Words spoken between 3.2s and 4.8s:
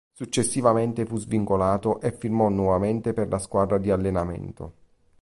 la squadra di allenamento.